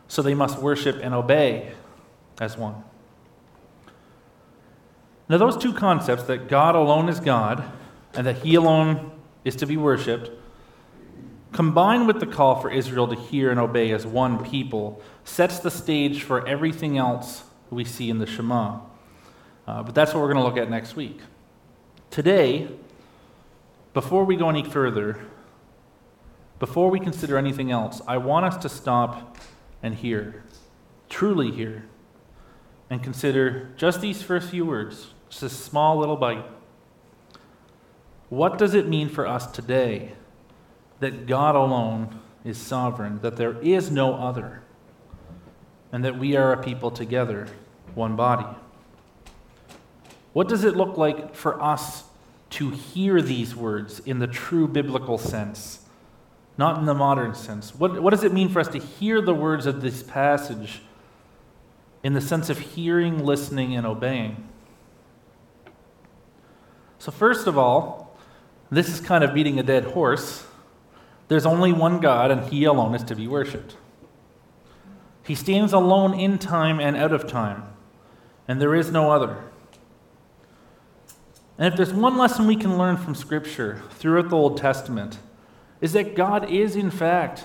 so 0.08 0.22
they 0.22 0.34
must 0.34 0.58
worship 0.58 0.98
and 1.02 1.14
obey 1.14 1.72
as 2.40 2.56
one. 2.56 2.82
Now, 5.28 5.38
those 5.38 5.56
two 5.56 5.72
concepts, 5.72 6.24
that 6.24 6.48
God 6.48 6.74
alone 6.74 7.08
is 7.08 7.20
God 7.20 7.64
and 8.14 8.26
that 8.26 8.38
He 8.38 8.54
alone 8.54 9.10
is 9.44 9.56
to 9.56 9.66
be 9.66 9.76
worshiped, 9.76 10.30
combined 11.52 12.06
with 12.06 12.20
the 12.20 12.26
call 12.26 12.60
for 12.60 12.70
Israel 12.70 13.08
to 13.08 13.14
hear 13.14 13.50
and 13.50 13.60
obey 13.60 13.92
as 13.92 14.06
one 14.06 14.44
people, 14.44 15.00
sets 15.24 15.58
the 15.58 15.70
stage 15.70 16.22
for 16.22 16.46
everything 16.46 16.98
else 16.98 17.44
we 17.70 17.84
see 17.84 18.10
in 18.10 18.18
the 18.18 18.26
Shema. 18.26 18.80
Uh, 19.66 19.82
but 19.82 19.94
that's 19.94 20.12
what 20.12 20.20
we're 20.20 20.32
going 20.32 20.42
to 20.42 20.44
look 20.44 20.58
at 20.58 20.68
next 20.68 20.96
week. 20.96 21.20
Today, 22.10 22.68
before 23.94 24.24
we 24.24 24.36
go 24.36 24.50
any 24.50 24.64
further, 24.64 25.24
before 26.58 26.90
we 26.90 26.98
consider 26.98 27.38
anything 27.38 27.70
else, 27.70 28.02
I 28.06 28.18
want 28.18 28.44
us 28.44 28.56
to 28.58 28.68
stop 28.68 29.36
and 29.82 29.94
hear, 29.94 30.42
truly 31.08 31.52
hear, 31.52 31.86
and 32.90 33.02
consider 33.02 33.70
just 33.76 34.00
these 34.00 34.20
first 34.20 34.50
few 34.50 34.66
words, 34.66 35.14
just 35.30 35.42
a 35.44 35.48
small 35.48 35.96
little 35.98 36.16
bite. 36.16 36.44
What 38.28 38.58
does 38.58 38.74
it 38.74 38.88
mean 38.88 39.08
for 39.08 39.26
us 39.26 39.46
today 39.46 40.12
that 40.98 41.26
God 41.26 41.54
alone 41.54 42.20
is 42.44 42.58
sovereign, 42.58 43.20
that 43.22 43.36
there 43.36 43.60
is 43.62 43.90
no 43.90 44.14
other, 44.14 44.62
and 45.92 46.04
that 46.04 46.18
we 46.18 46.34
are 46.34 46.52
a 46.52 46.62
people 46.62 46.90
together, 46.90 47.46
one 47.94 48.16
body? 48.16 48.56
What 50.32 50.48
does 50.48 50.64
it 50.64 50.76
look 50.76 50.96
like 50.96 51.36
for 51.36 51.62
us 51.62 52.04
to 52.54 52.70
hear 52.70 53.20
these 53.20 53.56
words 53.56 53.98
in 54.00 54.20
the 54.20 54.28
true 54.28 54.68
biblical 54.68 55.18
sense, 55.18 55.80
not 56.56 56.78
in 56.78 56.86
the 56.86 56.94
modern 56.94 57.34
sense? 57.34 57.74
What, 57.74 58.00
what 58.00 58.10
does 58.10 58.22
it 58.22 58.32
mean 58.32 58.48
for 58.48 58.60
us 58.60 58.68
to 58.68 58.78
hear 58.78 59.20
the 59.20 59.34
words 59.34 59.66
of 59.66 59.82
this 59.82 60.04
passage 60.04 60.82
in 62.04 62.12
the 62.12 62.20
sense 62.20 62.50
of 62.50 62.58
hearing, 62.58 63.24
listening, 63.24 63.74
and 63.74 63.84
obeying? 63.84 64.48
So, 66.98 67.10
first 67.10 67.48
of 67.48 67.58
all, 67.58 68.16
this 68.70 68.88
is 68.88 69.00
kind 69.00 69.24
of 69.24 69.34
beating 69.34 69.58
a 69.58 69.62
dead 69.64 69.84
horse. 69.84 70.46
There's 71.26 71.46
only 71.46 71.72
one 71.72 71.98
God, 71.98 72.30
and 72.30 72.48
He 72.48 72.64
alone 72.64 72.94
is 72.94 73.02
to 73.04 73.16
be 73.16 73.26
worshiped. 73.26 73.76
He 75.26 75.34
stands 75.34 75.72
alone 75.72 76.18
in 76.18 76.38
time 76.38 76.78
and 76.78 76.96
out 76.96 77.12
of 77.12 77.26
time, 77.26 77.64
and 78.46 78.60
there 78.60 78.76
is 78.76 78.92
no 78.92 79.10
other. 79.10 79.38
And 81.56 81.68
if 81.68 81.76
there's 81.76 81.92
one 81.92 82.16
lesson 82.16 82.46
we 82.46 82.56
can 82.56 82.76
learn 82.76 82.96
from 82.96 83.14
Scripture 83.14 83.82
throughout 83.90 84.28
the 84.28 84.36
Old 84.36 84.56
Testament, 84.56 85.18
is 85.80 85.92
that 85.92 86.16
God 86.16 86.50
is, 86.50 86.76
in 86.76 86.90
fact, 86.90 87.44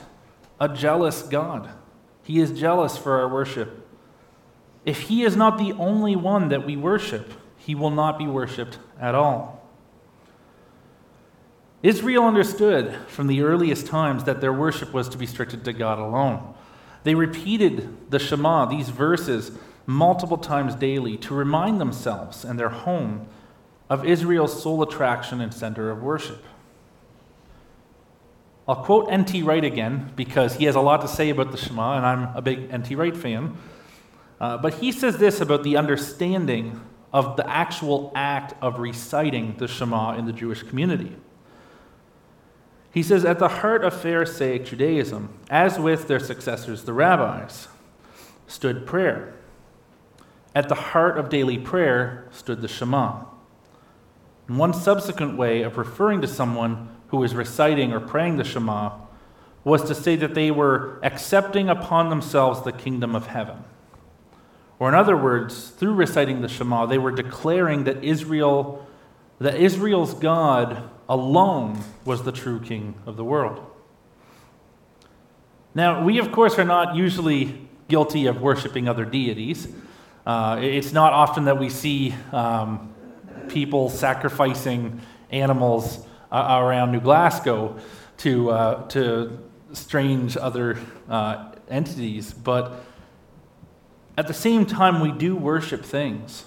a 0.60 0.70
jealous 0.70 1.22
God. 1.22 1.70
He 2.24 2.39
is 2.39 2.58
jealous 2.58 2.98
for 2.98 3.20
our 3.20 3.28
worship. 3.28 3.86
If 4.86 5.01
He 5.01 5.24
is 5.24 5.36
not 5.36 5.58
the 5.58 5.74
only 5.74 6.16
one 6.16 6.50
that 6.50 6.66
we 6.66 6.75
worship, 6.75 7.34
He 7.58 7.75
will 7.75 7.92
not 7.92 8.18
be 8.18 8.28
worshiped 8.28 8.80
at 9.00 9.13
all. 9.13 9.60
Israel 11.82 12.25
understood 12.25 12.94
from 13.08 13.28
the 13.28 13.42
earliest 13.42 13.88
times 13.88 14.25
that 14.25 14.42
their 14.42 14.51
worship 14.51 14.94
was 14.94 15.08
to 15.10 15.18
be 15.18 15.25
restricted 15.25 15.63
to 15.66 15.74
God 15.74 15.98
alone. 15.98 16.54
They 17.04 17.16
repeated 17.16 18.12
the 18.12 18.20
Shema, 18.20 18.66
these 18.66 18.89
verses, 18.89 19.51
multiple 19.86 20.38
times 20.38 20.75
daily 20.75 21.16
to 21.18 21.34
remind 21.34 21.80
themselves 21.80 22.44
and 22.44 22.60
their 22.60 22.70
home 22.70 23.28
of 23.89 24.05
Israel's 24.05 24.62
sole 24.62 24.84
attraction 24.84 25.41
and 25.41 25.53
center 25.53 25.89
of 25.89 26.03
worship. 26.03 26.43
I'll 28.67 28.84
quote 28.84 29.12
N.T. 29.12 29.41
Wright 29.41 29.63
again 29.63 30.13
because 30.15 30.55
he 30.55 30.65
has 30.65 30.75
a 30.75 30.79
lot 30.79 31.01
to 31.01 31.08
say 31.08 31.31
about 31.31 31.51
the 31.51 31.58
Shema, 31.58 31.98
and 31.98 32.05
I'm 32.05 32.38
a 32.38 32.41
big 32.41 32.69
N.T. 32.72 32.93
Wright 32.93 33.17
fan. 33.17 33.58
Uh, 34.39 34.58
but 34.58 34.75
he 34.75 34.91
says 34.91 35.17
this 35.17 35.41
about 35.41 35.63
the 35.63 35.75
understanding 35.75 36.79
of 37.12 37.36
the 37.36 37.50
actual 37.50 38.12
act 38.13 38.53
of 38.62 38.77
reciting 38.79 39.55
the 39.58 39.67
Shema 39.67 40.17
in 40.17 40.25
the 40.25 40.34
Jewish 40.34 40.62
community. 40.62 41.15
He 42.93 43.03
says, 43.03 43.25
At 43.25 43.39
the 43.39 43.48
heart 43.48 43.84
of 43.84 43.93
Pharisaic 43.93 44.65
Judaism, 44.65 45.34
as 45.50 45.79
with 45.79 46.08
their 46.08 46.19
successors, 46.19 46.84
the 46.84 46.93
rabbis, 46.93 47.67
stood 48.48 48.86
prayer. 48.86 49.34
At 50.53 50.69
the 50.69 50.75
heart 50.75 51.17
of 51.17 51.29
daily 51.29 51.58
prayer 51.58 52.27
stood 52.31 52.62
the 52.62 52.67
Shema. 52.67 53.25
And 54.50 54.58
one 54.58 54.74
subsequent 54.74 55.38
way 55.38 55.62
of 55.62 55.77
referring 55.77 56.22
to 56.22 56.27
someone 56.27 56.89
who 57.10 57.18
was 57.18 57.36
reciting 57.36 57.94
or 57.94 58.00
praying 58.00 58.38
the 58.38 58.44
Shema 58.44 58.94
was 59.63 59.84
to 59.84 59.94
say 59.94 60.15
that 60.15 60.34
they 60.34 60.50
were 60.50 61.00
accepting 61.03 61.70
upon 61.70 62.10
themselves 62.10 62.63
the 62.63 62.72
kingdom 62.72 63.15
of 63.15 63.27
heaven. 63.27 63.63
Or 64.79 64.89
in 64.89 64.96
other 64.96 65.15
words, 65.15 65.70
through 65.70 65.94
reciting 65.94 66.41
the 66.41 66.48
Shema, 66.48 66.88
they 66.88 66.98
were 66.98 67.12
declaring 67.12 67.84
that 67.84 68.03
Israel 68.03 68.88
that 69.38 69.56
Israel's 69.56 70.15
God 70.15 70.84
alone 71.08 71.79
was 72.03 72.24
the 72.24 72.32
true 72.32 72.60
king 72.60 72.96
of 73.06 73.15
the 73.18 73.24
world. 73.24 73.65
Now, 75.75 76.03
we 76.03 76.18
of 76.18 76.32
course 76.32 76.58
are 76.58 76.65
not 76.65 76.96
usually 76.96 77.70
guilty 77.88 78.25
of 78.25 78.41
worshiping 78.41 78.89
other 78.89 79.06
deities. 79.06 79.68
Uh, 80.25 80.58
it's 80.60 80.91
not 80.91 81.13
often 81.13 81.46
that 81.46 81.60
we 81.60 81.70
see 81.70 82.13
um, 82.32 82.94
people 83.50 83.89
sacrificing 83.89 85.01
animals 85.32 86.06
uh, 86.32 86.60
around 86.62 86.91
New 86.91 87.01
Glasgow 87.01 87.77
to, 88.18 88.51
uh, 88.51 88.88
to 88.89 89.39
strange 89.74 90.38
other 90.38 90.77
uh, 91.10 91.51
entities, 91.70 92.34
but 92.34 92.84
at 94.20 94.27
the 94.27 94.34
same 94.34 94.65
time, 94.65 95.00
we 95.00 95.13
do 95.13 95.34
worship 95.34 95.86
things. 95.86 96.44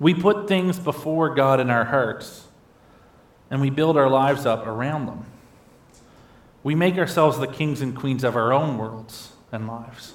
We 0.00 0.12
put 0.12 0.48
things 0.48 0.76
before 0.76 1.32
God 1.34 1.60
in 1.60 1.70
our 1.70 1.84
hearts, 1.84 2.48
and 3.48 3.60
we 3.60 3.70
build 3.70 3.96
our 3.96 4.10
lives 4.10 4.44
up 4.44 4.66
around 4.66 5.06
them. 5.06 5.24
We 6.64 6.74
make 6.74 6.98
ourselves 6.98 7.38
the 7.38 7.46
kings 7.46 7.80
and 7.80 7.94
queens 7.94 8.24
of 8.24 8.34
our 8.34 8.52
own 8.52 8.76
worlds 8.76 9.34
and 9.52 9.68
lives. 9.68 10.14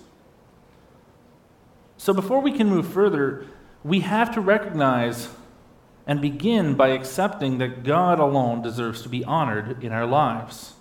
So, 1.96 2.14
before 2.14 2.42
we 2.42 2.52
can 2.52 2.68
move 2.68 2.92
further, 2.92 3.46
we 3.84 4.02
have 4.02 4.34
to 4.34 4.42
recognize 4.42 5.30
and 6.06 6.22
begin 6.22 6.76
by 6.76 6.90
accepting 6.90 7.58
that 7.60 7.84
God 7.84 8.20
alone 8.20 8.62
deserves 8.62 9.02
to 9.04 9.10
be 9.10 9.24
honored 9.24 9.84
in 9.84 9.92
our 9.92 10.06
lives 10.06 10.74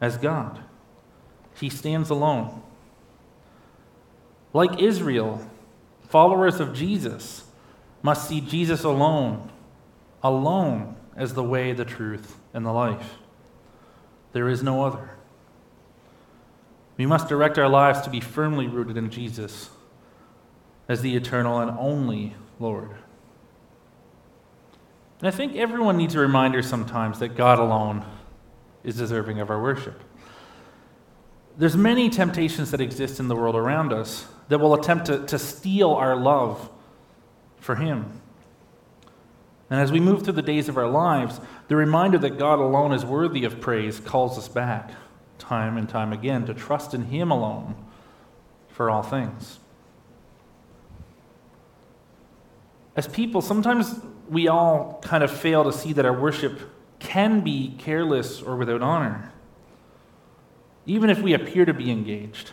as 0.00 0.16
God. 0.16 0.60
He 1.60 1.68
stands 1.68 2.10
alone. 2.10 2.62
Like 4.52 4.80
Israel, 4.80 5.48
followers 6.08 6.60
of 6.60 6.74
Jesus 6.74 7.44
must 8.02 8.28
see 8.28 8.40
Jesus 8.40 8.84
alone, 8.84 9.50
alone 10.22 10.96
as 11.16 11.34
the 11.34 11.42
way, 11.42 11.72
the 11.72 11.84
truth, 11.84 12.36
and 12.52 12.64
the 12.64 12.72
life. 12.72 13.14
There 14.32 14.48
is 14.48 14.62
no 14.62 14.84
other. 14.84 15.10
We 16.96 17.06
must 17.06 17.28
direct 17.28 17.58
our 17.58 17.68
lives 17.68 18.02
to 18.02 18.10
be 18.10 18.20
firmly 18.20 18.66
rooted 18.66 18.96
in 18.96 19.10
Jesus 19.10 19.70
as 20.88 21.02
the 21.02 21.16
eternal 21.16 21.58
and 21.60 21.70
only 21.78 22.34
Lord. 22.58 22.90
And 25.20 25.28
I 25.28 25.30
think 25.30 25.56
everyone 25.56 25.96
needs 25.96 26.14
a 26.14 26.18
reminder 26.18 26.62
sometimes 26.62 27.18
that 27.20 27.36
God 27.36 27.58
alone 27.58 28.04
is 28.82 28.96
deserving 28.96 29.40
of 29.40 29.50
our 29.50 29.60
worship. 29.60 30.02
There's 31.56 31.76
many 31.76 32.10
temptations 32.10 32.70
that 32.72 32.80
exist 32.80 33.20
in 33.20 33.28
the 33.28 33.36
world 33.36 33.54
around 33.54 33.92
us 33.92 34.26
that 34.48 34.58
will 34.58 34.74
attempt 34.74 35.06
to, 35.06 35.24
to 35.26 35.38
steal 35.38 35.92
our 35.92 36.16
love 36.16 36.68
for 37.56 37.76
Him. 37.76 38.20
And 39.70 39.80
as 39.80 39.90
we 39.90 40.00
move 40.00 40.24
through 40.24 40.34
the 40.34 40.42
days 40.42 40.68
of 40.68 40.76
our 40.76 40.88
lives, 40.88 41.40
the 41.68 41.76
reminder 41.76 42.18
that 42.18 42.38
God 42.38 42.58
alone 42.58 42.92
is 42.92 43.04
worthy 43.04 43.44
of 43.44 43.60
praise 43.60 44.00
calls 44.00 44.36
us 44.36 44.48
back 44.48 44.90
time 45.38 45.76
and 45.76 45.88
time 45.88 46.12
again 46.12 46.44
to 46.46 46.54
trust 46.54 46.92
in 46.92 47.04
Him 47.04 47.30
alone 47.30 47.74
for 48.68 48.90
all 48.90 49.02
things. 49.02 49.58
As 52.96 53.08
people, 53.08 53.42
sometimes 53.42 54.00
we 54.28 54.48
all 54.48 55.00
kind 55.02 55.24
of 55.24 55.30
fail 55.30 55.64
to 55.64 55.72
see 55.72 55.92
that 55.92 56.04
our 56.04 56.18
worship 56.18 56.60
can 56.98 57.40
be 57.40 57.74
careless 57.78 58.40
or 58.40 58.56
without 58.56 58.82
honor, 58.82 59.32
even 60.86 61.10
if 61.10 61.20
we 61.20 61.34
appear 61.34 61.64
to 61.64 61.74
be 61.74 61.90
engaged. 61.90 62.52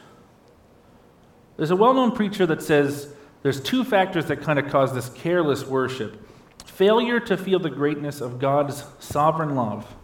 There's 1.57 1.71
a 1.71 1.75
well 1.75 1.93
known 1.93 2.11
preacher 2.13 2.45
that 2.47 2.61
says 2.61 3.13
there's 3.43 3.61
two 3.61 3.83
factors 3.83 4.25
that 4.25 4.41
kind 4.41 4.57
of 4.57 4.67
cause 4.69 4.93
this 4.93 5.09
careless 5.09 5.65
worship 5.65 6.27
failure 6.65 7.19
to 7.19 7.37
feel 7.37 7.59
the 7.59 7.69
greatness 7.69 8.21
of 8.21 8.39
God's 8.39 8.85
sovereign 8.99 9.55
love 9.55 9.95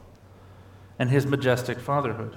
and 0.99 1.09
his 1.09 1.25
majestic 1.25 1.79
fatherhood. 1.79 2.35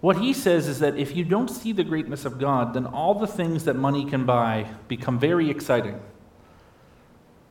What 0.00 0.18
he 0.18 0.32
says 0.32 0.68
is 0.68 0.78
that 0.80 0.96
if 0.96 1.16
you 1.16 1.24
don't 1.24 1.48
see 1.48 1.72
the 1.72 1.84
greatness 1.84 2.24
of 2.24 2.38
God, 2.38 2.74
then 2.74 2.86
all 2.86 3.14
the 3.14 3.26
things 3.26 3.64
that 3.64 3.74
money 3.74 4.04
can 4.04 4.26
buy 4.26 4.70
become 4.88 5.18
very 5.18 5.50
exciting. 5.50 6.00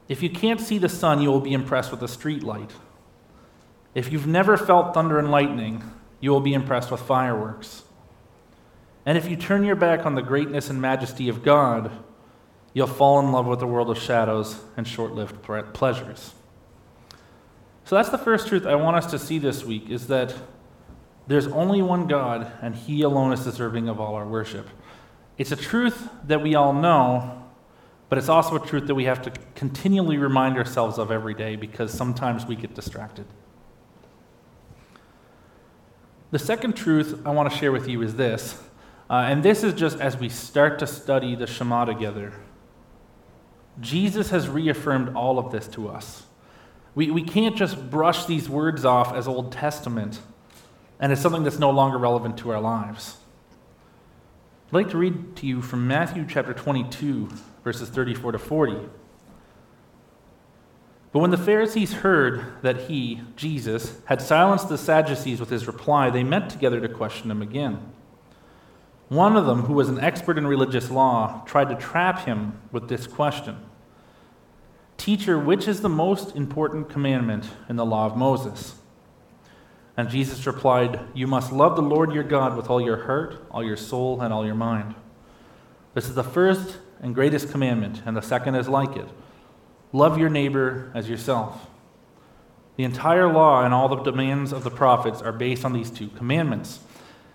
If 0.07 0.21
you 0.21 0.29
can't 0.29 0.61
see 0.61 0.77
the 0.77 0.89
sun, 0.89 1.21
you 1.21 1.31
will 1.31 1.39
be 1.41 1.53
impressed 1.53 1.91
with 1.91 2.03
a 2.03 2.07
street 2.07 2.43
light. 2.43 2.71
If 3.95 4.11
you've 4.11 4.27
never 4.27 4.57
felt 4.57 4.93
thunder 4.93 5.17
and 5.17 5.31
lightning, 5.31 5.83
you 6.19 6.31
will 6.31 6.41
be 6.41 6.53
impressed 6.53 6.91
with 6.91 7.01
fireworks. 7.01 7.83
And 9.05 9.17
if 9.17 9.29
you 9.29 9.35
turn 9.35 9.63
your 9.63 9.75
back 9.75 10.05
on 10.05 10.15
the 10.15 10.21
greatness 10.21 10.69
and 10.69 10.81
majesty 10.81 11.29
of 11.29 11.43
God, 11.43 11.91
you'll 12.73 12.87
fall 12.87 13.19
in 13.19 13.31
love 13.31 13.47
with 13.47 13.61
a 13.61 13.67
world 13.67 13.89
of 13.89 13.97
shadows 13.97 14.59
and 14.77 14.87
short 14.87 15.13
lived 15.13 15.41
pleasures. 15.73 16.33
So 17.85 17.95
that's 17.95 18.09
the 18.09 18.17
first 18.17 18.47
truth 18.47 18.65
I 18.65 18.75
want 18.75 18.97
us 18.97 19.09
to 19.11 19.19
see 19.19 19.39
this 19.39 19.63
week 19.63 19.89
is 19.89 20.07
that 20.07 20.35
there's 21.27 21.47
only 21.47 21.81
one 21.81 22.07
God 22.07 22.51
and 22.61 22.75
he 22.75 23.01
alone 23.01 23.33
is 23.33 23.43
deserving 23.43 23.89
of 23.89 23.99
all 23.99 24.15
our 24.15 24.27
worship. 24.27 24.67
It's 25.37 25.51
a 25.51 25.55
truth 25.55 26.07
that 26.25 26.41
we 26.41 26.55
all 26.55 26.73
know, 26.73 27.43
but 28.09 28.17
it's 28.17 28.29
also 28.29 28.55
a 28.55 28.65
truth 28.65 28.87
that 28.87 28.95
we 28.95 29.05
have 29.05 29.21
to 29.23 29.31
continually 29.55 30.17
remind 30.17 30.57
ourselves 30.57 30.97
of 30.97 31.11
every 31.11 31.33
day 31.33 31.55
because 31.55 31.91
sometimes 31.91 32.45
we 32.45 32.55
get 32.55 32.73
distracted. 32.75 33.25
The 36.31 36.39
second 36.39 36.75
truth 36.75 37.21
I 37.25 37.31
want 37.31 37.51
to 37.51 37.57
share 37.57 37.71
with 37.71 37.87
you 37.87 38.01
is 38.01 38.15
this, 38.15 38.61
uh, 39.09 39.25
and 39.27 39.43
this 39.43 39.63
is 39.63 39.73
just 39.73 39.99
as 39.99 40.17
we 40.17 40.29
start 40.29 40.79
to 40.79 40.87
study 40.87 41.35
the 41.35 41.47
Shema 41.47 41.85
together. 41.85 42.33
Jesus 43.79 44.29
has 44.29 44.47
reaffirmed 44.47 45.15
all 45.15 45.37
of 45.37 45.51
this 45.51 45.67
to 45.69 45.89
us. 45.89 46.23
We, 46.93 47.11
we 47.11 47.23
can't 47.23 47.57
just 47.57 47.89
brush 47.89 48.25
these 48.25 48.47
words 48.47 48.85
off 48.85 49.13
as 49.13 49.27
Old 49.27 49.51
Testament 49.51 50.19
and 50.99 51.11
it's 51.11 51.21
something 51.21 51.43
that's 51.43 51.59
no 51.59 51.69
longer 51.69 51.97
relevant 51.97 52.37
to 52.39 52.51
our 52.51 52.61
lives. 52.61 53.17
I'd 54.67 54.73
like 54.73 54.89
to 54.89 54.97
read 54.97 55.35
to 55.37 55.45
you 55.45 55.61
from 55.61 55.87
Matthew 55.87 56.25
chapter 56.27 56.53
22, 56.53 57.29
verses 57.63 57.89
34 57.89 58.33
to 58.33 58.39
40. 58.39 58.77
But 61.11 61.19
when 61.19 61.31
the 61.31 61.37
Pharisees 61.37 61.93
heard 61.93 62.43
that 62.61 62.81
he, 62.81 63.21
Jesus, 63.37 63.97
had 64.05 64.21
silenced 64.21 64.67
the 64.67 64.77
Sadducees 64.77 65.39
with 65.39 65.49
his 65.49 65.65
reply, 65.67 66.09
they 66.09 66.23
met 66.23 66.49
together 66.49 66.81
to 66.81 66.89
question 66.89 67.31
him 67.31 67.41
again. 67.41 67.93
One 69.07 69.37
of 69.37 69.45
them, 69.45 69.61
who 69.61 69.73
was 69.73 69.87
an 69.87 69.99
expert 69.99 70.37
in 70.37 70.47
religious 70.47 70.89
law, 70.89 71.43
tried 71.45 71.69
to 71.69 71.75
trap 71.75 72.25
him 72.25 72.59
with 72.71 72.89
this 72.89 73.07
question 73.07 73.57
Teacher, 74.97 75.37
which 75.37 75.67
is 75.67 75.81
the 75.81 75.89
most 75.89 76.35
important 76.35 76.89
commandment 76.89 77.45
in 77.69 77.75
the 77.75 77.85
law 77.85 78.05
of 78.05 78.17
Moses? 78.17 78.75
And 79.97 80.09
Jesus 80.09 80.45
replied, 80.45 80.99
You 81.13 81.27
must 81.27 81.51
love 81.51 81.75
the 81.75 81.81
Lord 81.81 82.13
your 82.13 82.23
God 82.23 82.57
with 82.57 82.69
all 82.69 82.81
your 82.81 83.05
heart, 83.05 83.45
all 83.49 83.63
your 83.63 83.77
soul, 83.77 84.21
and 84.21 84.33
all 84.33 84.45
your 84.45 84.55
mind. 84.55 84.95
This 85.93 86.09
is 86.09 86.15
the 86.15 86.23
first 86.23 86.77
and 87.01 87.15
greatest 87.15 87.51
commandment, 87.51 88.01
and 88.05 88.15
the 88.15 88.21
second 88.21 88.55
is 88.55 88.67
like 88.67 88.95
it 88.95 89.07
love 89.93 90.17
your 90.17 90.29
neighbor 90.29 90.91
as 90.93 91.07
yourself. 91.07 91.69
The 92.75 92.83
entire 92.83 93.31
law 93.31 93.63
and 93.63 93.73
all 93.73 93.87
the 93.87 94.03
demands 94.03 94.51
of 94.51 94.65
the 94.65 94.69
prophets 94.69 95.21
are 95.21 95.31
based 95.31 95.63
on 95.63 95.71
these 95.71 95.89
two 95.89 96.09
commandments. 96.09 96.79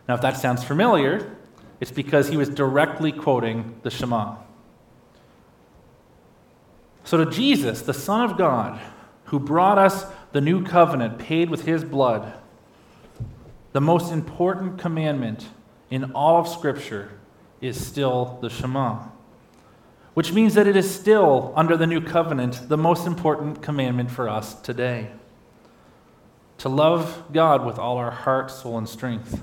Now, 0.07 0.15
if 0.15 0.21
that 0.21 0.37
sounds 0.37 0.63
familiar, 0.63 1.35
it's 1.81 1.91
because 1.91 2.29
he 2.29 2.37
was 2.37 2.51
directly 2.51 3.13
quoting 3.13 3.81
the 3.83 3.91
Shema. 3.91 4.37
So, 7.05 7.25
to 7.25 7.31
Jesus, 7.31 7.81
the 7.81 7.95
Son 7.95 8.29
of 8.29 8.37
God, 8.37 8.79
who 9.25 9.39
brought 9.39 9.79
us 9.79 10.05
the 10.33 10.43
new 10.43 10.63
covenant 10.63 11.19
paid 11.19 11.49
with 11.49 11.65
his 11.65 11.83
blood, 11.83 12.35
the 13.73 13.81
most 13.81 14.13
important 14.13 14.79
commandment 14.79 15.49
in 15.91 16.13
all 16.13 16.41
of 16.41 16.49
Scripture 16.49 17.13
is 17.61 17.85
still 17.85 18.39
the 18.41 18.51
Shema, 18.51 19.09
which 20.15 20.33
means 20.33 20.55
that 20.55 20.67
it 20.67 20.77
is 20.77 20.93
still, 20.93 21.53
under 21.57 21.77
the 21.77 21.87
new 21.87 22.01
covenant, 22.01 22.69
the 22.69 22.77
most 22.77 23.07
important 23.07 23.63
commandment 23.63 24.11
for 24.11 24.29
us 24.29 24.55
today 24.55 25.11
to 26.59 26.69
love 26.69 27.25
God 27.33 27.65
with 27.65 27.79
all 27.79 27.97
our 27.97 28.11
heart, 28.11 28.51
soul, 28.51 28.77
and 28.77 28.87
strength. 28.87 29.41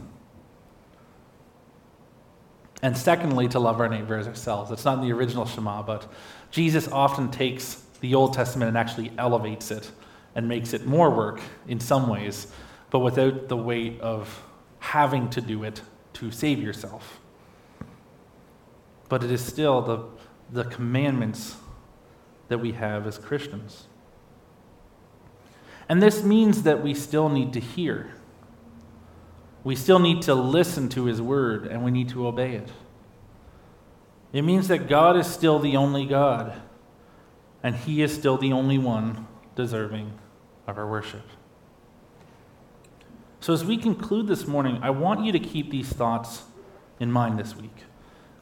And 2.83 2.95
secondly, 2.95 3.47
to 3.47 3.59
love 3.59 3.79
our 3.79 3.89
neighbor 3.89 4.17
as 4.17 4.27
ourselves. 4.27 4.69
It's 4.69 4.85
not 4.85 4.99
in 4.99 5.03
the 5.03 5.13
original 5.13 5.47
Shema, 5.47 5.81
but 5.81 6.07
Jesus 6.51 6.87
often 6.87 7.31
takes 7.31 7.81
the 8.01 8.13
Old 8.13 8.33
Testament 8.33 8.69
and 8.69 8.77
actually 8.77 9.11
elevates 9.17 9.71
it 9.71 9.89
and 10.35 10.47
makes 10.47 10.73
it 10.73 10.85
more 10.85 11.09
work 11.09 11.41
in 11.67 11.79
some 11.79 12.07
ways 12.07 12.47
but 12.89 12.99
without 12.99 13.47
the 13.47 13.57
weight 13.57 13.99
of 14.01 14.43
having 14.79 15.29
to 15.31 15.41
do 15.41 15.63
it 15.63 15.81
to 16.13 16.31
save 16.31 16.61
yourself. 16.61 17.19
But 19.09 19.23
it 19.23 19.31
is 19.31 19.43
still 19.43 19.81
the, 19.81 20.03
the 20.51 20.69
commandments 20.69 21.55
that 22.47 22.59
we 22.59 22.73
have 22.73 23.05
as 23.05 23.17
Christians. 23.17 23.87
And 25.89 26.01
this 26.01 26.23
means 26.23 26.63
that 26.63 26.83
we 26.83 26.93
still 26.93 27.29
need 27.29 27.53
to 27.53 27.59
hear. 27.59 28.11
We 29.63 29.75
still 29.75 29.99
need 29.99 30.21
to 30.23 30.33
listen 30.33 30.89
to 30.89 31.05
His 31.05 31.21
word 31.21 31.67
and 31.67 31.83
we 31.83 31.91
need 31.91 32.09
to 32.09 32.27
obey 32.27 32.53
it. 32.53 32.69
It 34.33 34.41
means 34.41 34.67
that 34.67 34.87
God 34.87 35.17
is 35.17 35.27
still 35.27 35.59
the 35.59 35.77
only 35.77 36.05
God 36.05 36.61
and 37.63 37.75
He 37.75 38.01
is 38.01 38.13
still 38.13 38.37
the 38.37 38.53
only 38.53 38.77
one 38.77 39.27
deserving 39.55 40.13
of 40.67 40.77
our 40.77 40.87
worship. 40.87 41.23
So, 43.39 43.53
as 43.53 43.63
we 43.63 43.77
conclude 43.77 44.27
this 44.27 44.47
morning, 44.47 44.79
I 44.81 44.89
want 44.89 45.23
you 45.23 45.31
to 45.31 45.39
keep 45.39 45.69
these 45.69 45.89
thoughts 45.89 46.43
in 46.99 47.11
mind 47.11 47.37
this 47.37 47.55
week. 47.55 47.75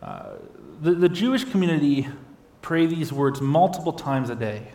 Uh, 0.01 0.33
the, 0.81 0.91
the 0.91 1.09
Jewish 1.09 1.43
community 1.43 2.07
pray 2.61 2.85
these 2.85 3.11
words 3.11 3.41
multiple 3.41 3.93
times 3.93 4.29
a 4.29 4.35
day. 4.35 4.69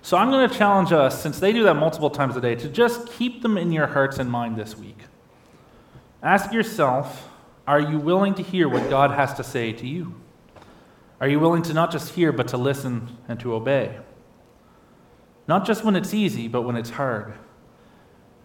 So, 0.00 0.16
I'm 0.16 0.30
going 0.30 0.48
to 0.48 0.54
challenge 0.54 0.92
us, 0.92 1.22
since 1.22 1.38
they 1.38 1.52
do 1.52 1.62
that 1.64 1.74
multiple 1.74 2.08
times 2.08 2.36
a 2.36 2.40
day, 2.40 2.54
to 2.54 2.68
just 2.68 3.12
keep 3.12 3.42
them 3.42 3.58
in 3.58 3.70
your 3.70 3.86
hearts 3.86 4.18
and 4.18 4.30
mind 4.30 4.56
this 4.56 4.76
week. 4.76 4.98
Ask 6.22 6.52
yourself 6.52 7.28
are 7.66 7.80
you 7.80 7.98
willing 7.98 8.34
to 8.36 8.42
hear 8.42 8.66
what 8.66 8.88
God 8.88 9.10
has 9.10 9.34
to 9.34 9.44
say 9.44 9.74
to 9.74 9.86
you? 9.86 10.14
Are 11.20 11.28
you 11.28 11.38
willing 11.38 11.62
to 11.64 11.74
not 11.74 11.92
just 11.92 12.14
hear, 12.14 12.32
but 12.32 12.48
to 12.48 12.56
listen 12.56 13.18
and 13.28 13.38
to 13.40 13.52
obey? 13.52 13.98
Not 15.46 15.66
just 15.66 15.84
when 15.84 15.94
it's 15.94 16.14
easy, 16.14 16.48
but 16.48 16.62
when 16.62 16.76
it's 16.76 16.88
hard 16.88 17.34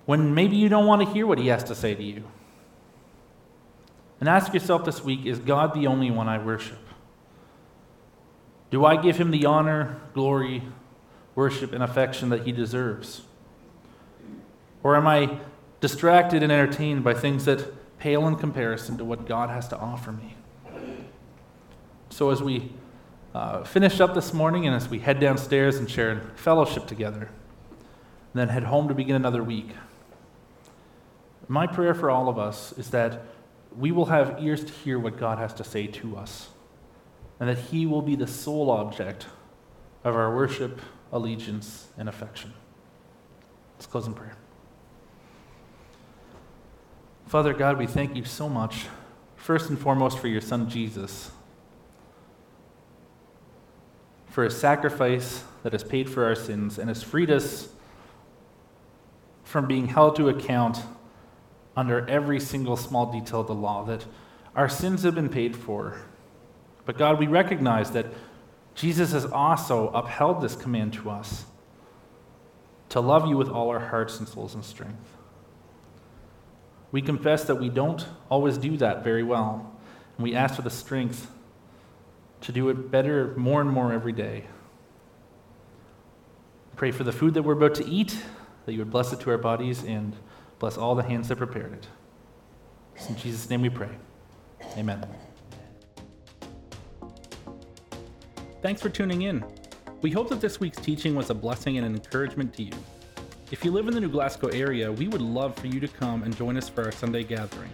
when 0.05 0.33
maybe 0.33 0.55
you 0.55 0.69
don't 0.69 0.85
want 0.85 1.01
to 1.01 1.09
hear 1.13 1.25
what 1.25 1.37
he 1.37 1.47
has 1.47 1.63
to 1.65 1.75
say 1.75 1.95
to 1.95 2.03
you. 2.03 2.23
And 4.19 4.29
ask 4.29 4.53
yourself 4.53 4.85
this 4.85 5.03
week 5.03 5.25
is 5.25 5.39
God 5.39 5.73
the 5.73 5.87
only 5.87 6.11
one 6.11 6.27
I 6.27 6.43
worship? 6.43 6.79
Do 8.69 8.85
I 8.85 8.95
give 8.95 9.17
him 9.17 9.31
the 9.31 9.45
honor, 9.45 10.01
glory, 10.13 10.63
worship, 11.35 11.73
and 11.73 11.83
affection 11.83 12.29
that 12.29 12.45
he 12.45 12.51
deserves? 12.51 13.21
Or 14.81 14.95
am 14.95 15.07
I 15.07 15.39
distracted 15.79 16.41
and 16.41 16.51
entertained 16.51 17.03
by 17.03 17.13
things 17.13 17.45
that 17.45 17.99
pale 17.99 18.27
in 18.27 18.35
comparison 18.35 18.97
to 18.97 19.05
what 19.05 19.25
God 19.25 19.49
has 19.49 19.67
to 19.69 19.77
offer 19.77 20.11
me? 20.11 20.35
So, 22.09 22.29
as 22.29 22.41
we 22.41 22.71
uh, 23.33 23.63
finish 23.63 23.99
up 23.99 24.13
this 24.13 24.33
morning 24.33 24.65
and 24.67 24.75
as 24.75 24.87
we 24.87 24.99
head 24.99 25.19
downstairs 25.19 25.77
and 25.77 25.89
share 25.89 26.21
fellowship 26.35 26.85
together, 26.87 27.29
and 28.33 28.35
then 28.35 28.49
head 28.49 28.63
home 28.63 28.87
to 28.87 28.93
begin 28.93 29.15
another 29.15 29.43
week, 29.43 29.69
my 31.53 31.67
prayer 31.67 31.93
for 31.93 32.09
all 32.09 32.29
of 32.29 32.39
us 32.39 32.73
is 32.79 32.89
that 32.89 33.21
we 33.77 33.91
will 33.91 34.07
have 34.07 34.41
ears 34.41 34.63
to 34.63 34.73
hear 34.73 34.97
what 34.97 35.17
God 35.17 35.37
has 35.37 35.53
to 35.53 35.63
say 35.63 35.85
to 35.85 36.17
us, 36.17 36.49
and 37.39 37.47
that 37.47 37.59
He 37.59 37.85
will 37.85 38.01
be 38.01 38.15
the 38.15 38.25
sole 38.25 38.71
object 38.71 39.27
of 40.03 40.15
our 40.15 40.35
worship, 40.35 40.81
allegiance, 41.11 41.89
and 41.95 42.09
affection. 42.09 42.53
Let's 43.75 43.85
close 43.85 44.07
in 44.07 44.15
prayer. 44.15 44.35
Father 47.27 47.53
God, 47.53 47.77
we 47.77 47.85
thank 47.85 48.15
you 48.15 48.25
so 48.25 48.49
much, 48.49 48.87
first 49.35 49.69
and 49.69 49.77
foremost, 49.77 50.17
for 50.17 50.27
your 50.27 50.41
Son 50.41 50.67
Jesus, 50.67 51.29
for 54.25 54.43
his 54.43 54.57
sacrifice 54.57 55.43
that 55.61 55.73
has 55.73 55.83
paid 55.83 56.09
for 56.09 56.25
our 56.25 56.35
sins 56.35 56.79
and 56.79 56.89
has 56.89 57.03
freed 57.03 57.29
us 57.29 57.69
from 59.43 59.67
being 59.67 59.85
held 59.87 60.15
to 60.15 60.29
account 60.29 60.79
under 61.75 62.07
every 62.09 62.39
single 62.39 62.77
small 62.77 63.11
detail 63.11 63.41
of 63.41 63.47
the 63.47 63.55
law, 63.55 63.83
that 63.85 64.05
our 64.55 64.69
sins 64.69 65.03
have 65.03 65.15
been 65.15 65.29
paid 65.29 65.55
for. 65.55 65.97
But 66.85 66.97
God, 66.97 67.19
we 67.19 67.27
recognize 67.27 67.91
that 67.91 68.07
Jesus 68.75 69.11
has 69.11 69.25
also 69.25 69.89
upheld 69.89 70.41
this 70.41 70.55
command 70.55 70.93
to 70.93 71.09
us 71.09 71.45
to 72.89 72.99
love 72.99 73.27
you 73.27 73.37
with 73.37 73.49
all 73.49 73.69
our 73.69 73.79
hearts 73.79 74.19
and 74.19 74.27
souls 74.27 74.53
and 74.53 74.63
strength. 74.63 75.17
We 76.91 77.01
confess 77.01 77.45
that 77.45 77.55
we 77.55 77.69
don't 77.69 78.05
always 78.29 78.57
do 78.57 78.77
that 78.77 79.03
very 79.03 79.23
well, 79.23 79.73
and 80.17 80.23
we 80.23 80.35
ask 80.35 80.55
for 80.55 80.61
the 80.61 80.69
strength 80.69 81.31
to 82.41 82.51
do 82.51 82.69
it 82.69 82.91
better 82.91 83.33
more 83.35 83.61
and 83.61 83.69
more 83.71 83.91
every 83.91 84.11
day. 84.11 84.45
Pray 86.75 86.91
for 86.91 87.03
the 87.03 87.11
food 87.11 87.33
that 87.33 87.43
we're 87.43 87.53
about 87.53 87.75
to 87.75 87.85
eat, 87.87 88.19
that 88.65 88.73
you 88.73 88.79
would 88.79 88.91
bless 88.91 89.11
it 89.11 89.19
to 89.21 89.31
our 89.31 89.37
bodies 89.37 89.83
and 89.83 90.15
Bless 90.63 90.77
all 90.77 90.95
the 90.95 91.03
hands 91.03 91.27
that 91.27 91.35
prepared 91.35 91.73
it. 91.73 91.87
It's 92.95 93.09
in 93.09 93.17
Jesus' 93.17 93.49
name 93.49 93.63
we 93.63 93.69
pray. 93.69 93.89
Amen. 94.77 95.05
Thanks 98.61 98.81
for 98.81 98.87
tuning 98.87 99.23
in. 99.23 99.43
We 100.01 100.09
hope 100.09 100.29
that 100.29 100.39
this 100.39 100.61
week's 100.61 100.77
teaching 100.77 101.15
was 101.15 101.29
a 101.29 101.33
blessing 101.33 101.75
and 101.77 101.85
an 101.85 101.95
encouragement 101.95 102.53
to 102.53 102.63
you. 102.63 102.71
If 103.51 103.65
you 103.65 103.71
live 103.71 103.89
in 103.89 103.93
the 103.93 103.99
New 103.99 104.07
Glasgow 104.07 104.47
area, 104.53 104.89
we 104.89 105.09
would 105.09 105.21
love 105.21 105.53
for 105.57 105.67
you 105.67 105.81
to 105.81 105.87
come 105.89 106.23
and 106.23 106.33
join 106.33 106.55
us 106.55 106.69
for 106.69 106.85
our 106.85 106.93
Sunday 106.93 107.25
gathering. 107.25 107.71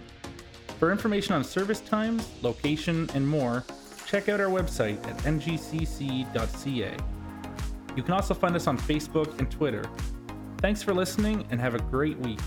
For 0.80 0.90
information 0.90 1.36
on 1.36 1.44
service 1.44 1.78
times, 1.78 2.28
location, 2.42 3.08
and 3.14 3.24
more, 3.24 3.62
check 4.04 4.28
out 4.28 4.40
our 4.40 4.48
website 4.48 4.98
at 5.06 5.16
ngcc.ca. 5.18 6.96
You 7.94 8.02
can 8.02 8.14
also 8.14 8.34
find 8.34 8.56
us 8.56 8.66
on 8.66 8.76
Facebook 8.78 9.38
and 9.38 9.48
Twitter 9.48 9.84
Thanks 10.60 10.82
for 10.82 10.92
listening 10.92 11.46
and 11.50 11.58
have 11.58 11.74
a 11.74 11.78
great 11.78 12.18
week. 12.18 12.38